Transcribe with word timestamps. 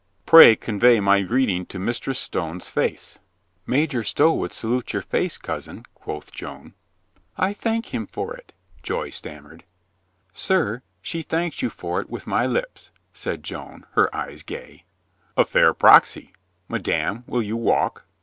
"Pray 0.25 0.55
convey 0.55 0.99
my 0.99 1.21
greeting 1.21 1.63
to 1.67 1.77
Mistress 1.77 2.17
Stone's 2.17 2.67
face." 2.69 3.19
"Major 3.67 4.01
Stow 4.03 4.33
would 4.33 4.51
salute 4.51 4.93
your 4.93 5.03
face, 5.03 5.37
cousin," 5.37 5.83
quoth 5.93 6.31
Joan. 6.33 6.73
JOAN 6.73 6.73
NORMANDY 7.37 7.53
PLAYS 7.53 7.53
PROXY 7.53 7.61
283 7.61 7.61
"I 7.61 7.61
thank 7.61 7.93
him 7.93 8.07
for 8.07 8.35
it," 8.35 8.53
Joy 8.81 9.09
stammered. 9.11 9.63
"Sir, 10.33 10.81
she 11.03 11.21
thanks 11.21 11.61
you 11.61 11.69
for 11.69 12.01
it 12.01 12.09
with 12.09 12.25
my 12.25 12.47
lips," 12.47 12.89
said 13.13 13.43
Joan, 13.43 13.85
her 13.91 14.15
eyes 14.15 14.41
gay. 14.41 14.85
"A 15.37 15.45
fair 15.45 15.71
proxy. 15.71 16.33
Madame, 16.67 17.23
will 17.27 17.43
you 17.43 17.55
walk?" 17.55 18.07